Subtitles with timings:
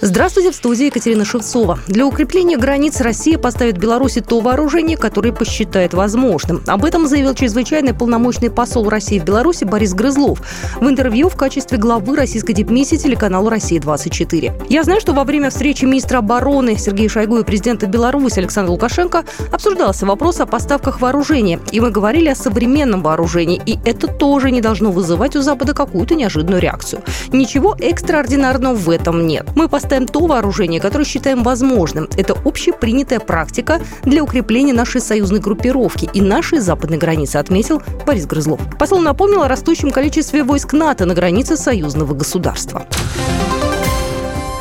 [0.00, 1.80] Здравствуйте, в студии Екатерина Шевцова.
[1.88, 6.62] Для укрепления границ Россия поставит Беларуси то вооружение, которое посчитает возможным.
[6.68, 10.40] Об этом заявил чрезвычайный полномочный посол России в Беларуси Борис Грызлов
[10.80, 14.68] в интервью в качестве главы российской дипмиссии телеканалу «Россия-24».
[14.68, 19.24] Я знаю, что во время встречи министра обороны Сергея Шойгу и президента Беларуси Александра Лукашенко
[19.52, 21.58] обсуждался вопрос о поставках вооружения.
[21.72, 23.60] И мы говорили о современном вооружении.
[23.66, 27.02] И это тоже не должно вызывать у Запада какую-то неожиданную реакцию.
[27.32, 29.44] Ничего экстраординарного в этом нет.
[29.56, 32.10] Мы поставим поставим то вооружение, которое считаем возможным.
[32.18, 38.60] Это общепринятая практика для укрепления нашей союзной группировки и нашей западной границы, отметил Борис Грызлов.
[38.78, 42.86] Посол напомнил о растущем количестве войск НАТО на границе союзного государства.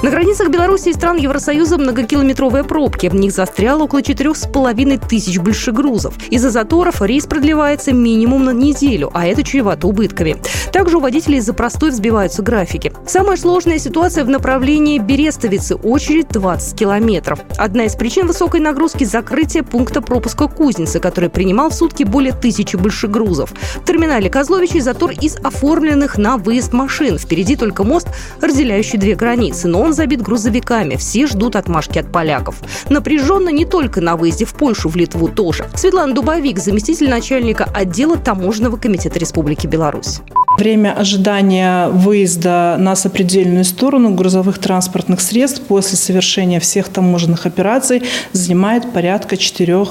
[0.04, 3.08] На границах Беларуси и стран Евросоюза многокилометровые пробки.
[3.08, 6.14] В них застряло около четырех с половиной тысяч большегрузов.
[6.30, 10.38] Из-за заторов рейс продлевается минимум на неделю, а это чревато убытками.
[10.72, 12.94] Также у водителей из-за простой взбиваются графики.
[13.08, 15.74] Самая сложная ситуация в направлении Берестовицы.
[15.74, 17.40] Очередь 20 километров.
[17.58, 22.76] Одна из причин высокой нагрузки– закрытие пункта пропуска Кузницы, который принимал в сутки более тысячи
[22.76, 23.52] большегрузов.
[23.82, 27.18] В терминале Козловичей затор из оформленных на выезд машин.
[27.18, 29.68] Впереди только мост, разделяющий две границы.
[29.68, 30.96] Но он забит грузовиками.
[30.98, 32.56] Все ждут отмашки от поляков.
[32.90, 35.66] Напряженно не только на выезде в Польшу, в Литву тоже.
[35.76, 40.20] Светлана Дубовик, заместитель начальника отдела Таможенного комитета Республики Беларусь.
[40.58, 48.92] Время ожидания выезда на сопредельную сторону грузовых транспортных средств после совершения всех таможенных операций занимает
[48.92, 49.86] порядка 4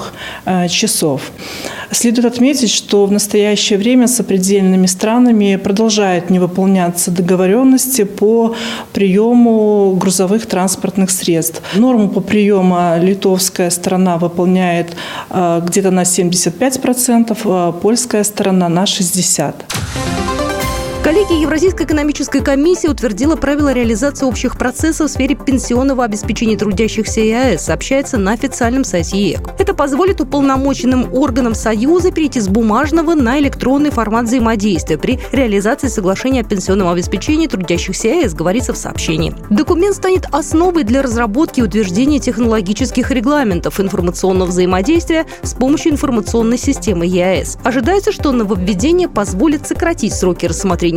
[0.45, 1.31] э, часов.
[1.91, 8.55] Следует отметить, что в настоящее время сопредельными странами продолжают не выполняться договоренности по
[8.93, 11.61] приему грузовых транспортных средств.
[11.75, 14.95] Норму по приему литовская сторона выполняет
[15.29, 19.53] э, где-то на 75%, а польская сторона на 60%.
[21.07, 27.63] Коллегия Евразийской экономической комиссии утвердила правила реализации общих процессов в сфере пенсионного обеспечения трудящихся ЕАЭС,
[27.63, 29.51] сообщается на официальном сайте ЕЭК.
[29.57, 36.41] Это позволит уполномоченным органам Союза перейти с бумажного на электронный формат взаимодействия при реализации соглашения
[36.41, 39.33] о пенсионном обеспечении трудящихся ЕАЭС, говорится в сообщении.
[39.49, 47.05] Документ станет основой для разработки и утверждения технологических регламентов информационного взаимодействия с помощью информационной системы
[47.05, 47.59] ЕАЭС.
[47.63, 50.96] Ожидается, что нововведение позволит сократить сроки рассмотрения